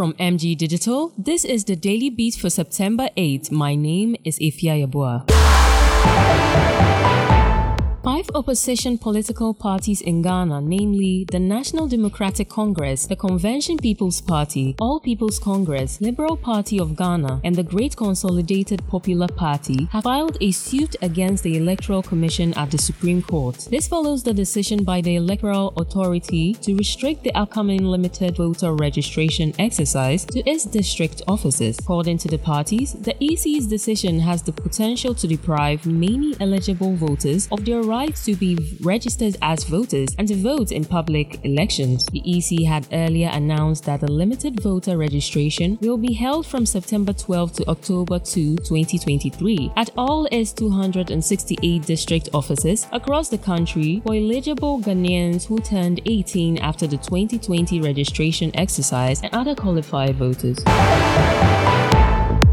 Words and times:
From 0.00 0.14
MG 0.14 0.56
Digital, 0.56 1.12
this 1.18 1.44
is 1.44 1.64
the 1.66 1.76
Daily 1.76 2.08
Beat 2.08 2.36
for 2.36 2.48
September 2.48 3.10
8. 3.18 3.52
My 3.52 3.74
name 3.74 4.16
is 4.24 4.38
Ifya 4.38 4.88
Yabua. 4.88 5.59
Opposition 8.32 8.96
political 8.96 9.52
parties 9.52 10.00
in 10.00 10.22
Ghana, 10.22 10.60
namely 10.60 11.26
the 11.32 11.40
National 11.40 11.88
Democratic 11.88 12.48
Congress, 12.48 13.06
the 13.06 13.16
Convention 13.16 13.76
People's 13.76 14.20
Party, 14.20 14.76
All 14.80 15.00
People's 15.00 15.40
Congress, 15.40 16.00
Liberal 16.00 16.36
Party 16.36 16.78
of 16.78 16.96
Ghana, 16.96 17.40
and 17.42 17.56
the 17.56 17.64
Great 17.64 17.96
Consolidated 17.96 18.86
Popular 18.86 19.26
Party, 19.26 19.88
have 19.90 20.04
filed 20.04 20.38
a 20.40 20.52
suit 20.52 20.94
against 21.02 21.42
the 21.42 21.56
Electoral 21.56 22.02
Commission 22.02 22.54
at 22.54 22.70
the 22.70 22.78
Supreme 22.78 23.20
Court. 23.20 23.66
This 23.68 23.88
follows 23.88 24.22
the 24.22 24.32
decision 24.32 24.84
by 24.84 25.00
the 25.00 25.16
Electoral 25.16 25.72
Authority 25.76 26.54
to 26.54 26.76
restrict 26.76 27.24
the 27.24 27.34
upcoming 27.34 27.84
limited 27.84 28.36
voter 28.36 28.74
registration 28.74 29.52
exercise 29.58 30.24
to 30.26 30.48
its 30.48 30.64
district 30.64 31.22
offices. 31.26 31.78
According 31.80 32.18
to 32.18 32.28
the 32.28 32.38
parties, 32.38 32.92
the 32.92 33.16
EC's 33.20 33.66
decision 33.66 34.20
has 34.20 34.42
the 34.42 34.52
potential 34.52 35.14
to 35.16 35.26
deprive 35.26 35.84
many 35.84 36.36
eligible 36.40 36.94
voters 36.94 37.48
of 37.50 37.64
their 37.64 37.82
right 37.82 38.19
to 38.24 38.34
be 38.34 38.76
registered 38.80 39.36
as 39.42 39.64
voters 39.64 40.08
and 40.18 40.28
to 40.28 40.36
vote 40.36 40.72
in 40.72 40.84
public 40.84 41.44
elections. 41.44 42.06
The 42.06 42.22
EC 42.24 42.66
had 42.66 42.86
earlier 42.92 43.30
announced 43.32 43.84
that 43.84 44.00
the 44.00 44.10
limited 44.10 44.60
voter 44.60 44.96
registration 44.96 45.78
will 45.80 45.96
be 45.96 46.12
held 46.12 46.46
from 46.46 46.66
September 46.66 47.12
12 47.12 47.52
to 47.54 47.68
October 47.68 48.18
2, 48.18 48.56
2023 48.56 49.72
at 49.76 49.90
all 49.96 50.26
its 50.32 50.52
268 50.52 51.82
district 51.82 52.28
offices 52.32 52.86
across 52.92 53.28
the 53.28 53.38
country 53.38 54.00
for 54.04 54.14
eligible 54.14 54.80
Ghanaians 54.80 55.46
who 55.46 55.58
turned 55.58 56.00
18 56.06 56.58
after 56.58 56.86
the 56.86 56.96
2020 56.96 57.80
registration 57.80 58.50
exercise 58.54 59.22
and 59.22 59.34
other 59.34 59.54
qualified 59.54 60.16
voters. 60.16 60.58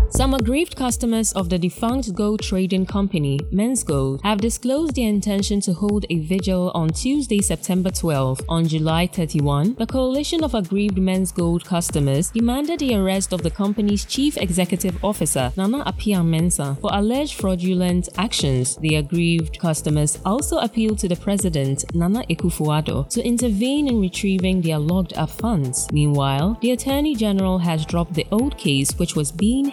Some 0.10 0.34
aggrieved 0.34 0.76
customers 0.76 1.32
of 1.34 1.50
the 1.50 1.60
defunct 1.60 2.16
gold 2.16 2.42
trading 2.42 2.86
company, 2.86 3.40
Menzgold, 3.52 4.22
have 4.24 4.40
disclosed 4.40 4.96
their 4.96 5.10
intention 5.10 5.60
to 5.62 5.74
hold 5.74 6.06
a 6.10 6.20
vigil 6.20 6.72
on 6.74 6.90
Tuesday, 6.90 7.40
September 7.40 7.90
12. 7.92 8.42
On 8.50 8.68
July 8.68 9.06
31, 9.08 9.76
the 9.76 9.86
coalition 9.86 10.44
of 10.44 10.56
aggrieved 10.56 10.98
Menzgold 10.98 11.66
customers 11.66 12.32
demanded 12.32 12.80
the 12.80 12.96
arrest 12.96 13.34
of 13.34 13.44
the 13.44 13.52
company's 13.52 14.06
chief 14.06 14.38
executive 14.38 15.04
officer, 15.04 15.52
Nana 15.58 15.84
Appiah 15.86 16.24
Mensah, 16.24 16.80
for 16.80 16.90
alleged 16.94 17.40
fraudulent 17.40 18.10
actions. 18.18 18.78
The 18.78 18.96
aggrieved 18.96 19.60
customers 19.60 20.18
also 20.26 20.58
appealed 20.60 21.00
to 21.00 21.08
the 21.08 21.16
president, 21.16 21.84
Nana 21.94 22.24
Akufo-Addo, 22.30 23.10
to 23.10 23.24
intervene 23.24 23.88
in 23.88 24.02
retrieving 24.02 24.62
their 24.62 24.80
locked 24.80 25.18
up 25.18 25.30
funds. 25.30 25.88
Meanwhile, 25.92 26.58
the 26.62 26.72
attorney 26.72 27.16
general 27.16 27.60
has 27.60 27.86
dropped 27.86 28.14
the 28.14 28.26
old 28.32 28.58
case 28.58 28.98
which 28.98 29.16
was 29.16 29.32
being 29.32 29.66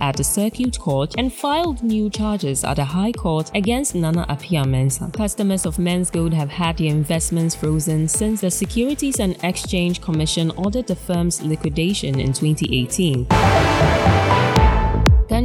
at 0.00 0.16
the 0.16 0.24
circuit 0.24 0.78
court 0.78 1.14
and 1.18 1.32
filed 1.32 1.82
new 1.82 2.10
charges 2.10 2.64
at 2.64 2.74
the 2.74 2.84
High 2.84 3.12
Court 3.12 3.50
against 3.54 3.94
Nana 3.94 4.26
Appiah 4.28 4.64
Mensah. 4.64 5.12
Customers 5.12 5.66
of 5.66 5.76
Menzgold 5.76 6.32
have 6.32 6.50
had 6.50 6.78
their 6.78 6.90
investments 6.90 7.54
frozen 7.54 8.08
since 8.08 8.40
the 8.40 8.50
Securities 8.50 9.20
and 9.20 9.36
Exchange 9.42 10.00
Commission 10.00 10.50
ordered 10.56 10.86
the 10.86 10.96
firm's 10.96 11.42
liquidation 11.42 12.20
in 12.20 12.32
2018. 12.32 14.51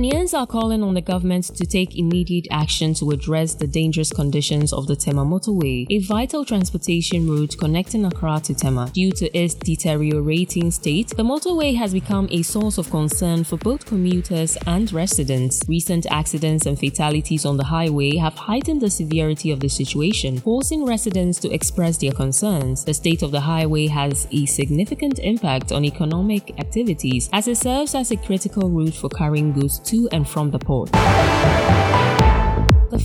Ghanaians 0.08 0.34
are 0.34 0.48
calling 0.48 0.84
on 0.84 0.94
the 0.94 1.02
government 1.02 1.44
to 1.58 1.66
take 1.66 1.98
immediate 1.98 2.48
action 2.50 2.94
to 2.94 3.12
address 3.12 3.56
the 3.56 3.68
dangerous 3.68 4.10
conditions 4.10 4.72
of 4.72 4.88
the 4.88 4.96
Tema 4.96 5.26
motorway, 5.26 5.86
a 5.90 6.00
vital 6.00 6.46
transportation 6.46 7.28
route 7.30 7.58
connecting 7.60 8.06
Accra 8.06 8.40
to 8.46 8.54
Tema. 8.54 8.90
Due 8.94 9.12
to 9.12 9.26
its 9.38 9.54
deteriorating 9.54 10.72
state, 10.72 11.10
the 11.10 11.24
motorway 11.24 11.76
has 11.76 11.92
become 11.92 12.30
a 12.32 12.42
source 12.42 12.78
of 12.78 12.90
concern 12.90 13.44
for 13.44 13.58
both 13.58 13.86
commuters 13.86 14.58
and 14.66 14.94
residents. 14.94 15.62
Recent 15.68 16.06
accidents 16.10 16.66
and 16.66 16.80
fatalities 16.80 17.46
on 17.46 17.58
the 17.58 17.66
highway 17.66 18.16
have 18.16 18.36
heightened 18.36 18.80
the 18.80 18.90
severity 18.90 19.52
of 19.52 19.60
the 19.60 19.67
situation, 19.67 20.38
forcing 20.38 20.86
residents 20.86 21.38
to 21.40 21.52
express 21.52 21.98
their 21.98 22.14
concerns. 22.14 22.86
The 22.86 22.94
state 22.94 23.23
of 23.23 23.32
the 23.32 23.42
highway 23.42 23.88
has 23.88 24.26
a 24.32 24.46
significant 24.46 25.20
impact 25.20 25.73
on 25.73 25.84
economic 25.84 26.58
activities 26.62 27.30
as 27.34 27.50
it 27.50 27.58
serves 27.58 27.94
as 27.94 28.12
a 28.12 28.16
critical 28.16 28.70
route 28.70 28.96
for 28.96 29.10
carrying 29.10 29.52
goods 29.52 29.80
to 29.80 29.97
and 30.12 30.28
from 30.30 30.52
the 30.52 30.60
port. 30.60 30.90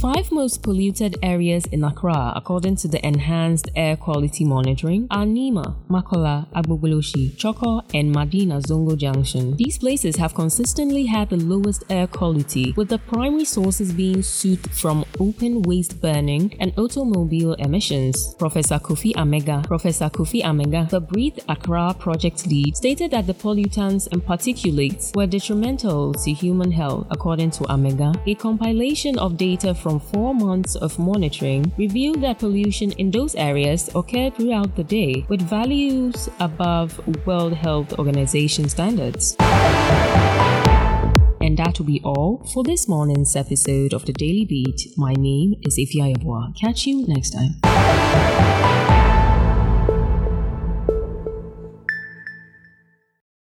Five 0.03 0.33
most 0.33 0.65
polluted 0.65 1.17
areas 1.23 1.65
in 1.67 1.85
Accra, 1.85 2.33
according 2.35 2.75
to 2.79 2.89
the 2.89 2.99
Enhanced 3.07 3.71
Air 3.77 3.97
Quality 3.97 4.45
Monitoring, 4.45 5.07
are 5.13 5.25
Nima, 5.25 5.77
Makola, 5.89 6.49
Agbogbloshie, 6.55 7.37
Chorkor, 7.37 7.85
and 7.95 8.13
Madina 8.13 8.61
Zongo 8.61 8.99
Junction. 8.99 9.57
These 9.57 9.79
places 9.79 10.17
have 10.17 10.35
consistently 10.35 11.07
had 11.07 11.31
the 11.31 11.37
lowest 11.37 11.85
air 11.89 12.09
quality, 12.09 12.73
with 12.77 12.89
the 12.89 12.99
primary 12.99 13.45
sources 13.45 13.93
being 13.93 14.25
soot 14.25 14.59
from 14.73 15.05
open 15.21 15.63
waste 15.63 16.01
burning 16.01 16.57
and 16.59 16.77
automobile 16.77 17.53
emissions. 17.61 18.35
Professor 18.41 18.81
Kofi 18.81 19.13
Amegah, 19.13 19.63
Professor 19.69 20.11
Kofi 20.11 20.43
Amegah, 20.43 20.91
the 20.91 21.01
Breathe 21.01 21.39
Accra 21.49 21.95
project 21.97 22.45
lead, 22.49 22.77
stated 22.77 23.13
that 23.13 23.29
the 23.29 23.35
pollutants 23.35 24.09
and 24.11 24.21
particulates 24.21 25.15
were 25.15 25.29
detrimental 25.29 26.13
to 26.13 26.33
human 26.33 26.73
health. 26.73 27.07
According 27.13 27.53
to 27.53 27.63
Amegah, 27.67 28.21
a 28.27 28.35
compilation 28.35 29.17
of 29.21 29.37
data 29.37 29.73
from 29.73 29.92
four 30.01 30.35
months 30.35 30.75
of 30.77 30.99
monitoring 30.99 31.73
revealed 31.77 32.21
that 32.23 32.39
pollution 32.39 32.93
in 32.93 33.11
those 33.11 33.35
areas 33.35 33.91
occurred 33.95 34.37
throughout 34.37 34.77
the 34.77 34.85
day 34.85 35.27
with 35.29 35.41
values 35.43 36.29
above 36.41 36.99
World 37.27 37.55
Health 37.55 37.99
Organization 37.99 38.69
standards. 38.69 39.37
And 41.41 41.59
that 41.59 41.79
will 41.79 41.87
be 41.87 42.01
all 42.05 42.47
for 42.53 42.63
this 42.63 42.89
morning's 42.89 43.35
episode 43.35 43.93
of 43.93 44.07
the 44.07 44.13
Daily 44.13 44.45
Beat. 44.45 44.93
My 44.97 45.13
name 45.15 45.57
is 45.63 45.77
Ifya 45.77 46.15
Yabua. 46.15 46.57
Catch 46.57 46.87
you 46.87 47.05
next 47.07 47.31
time. 47.31 48.52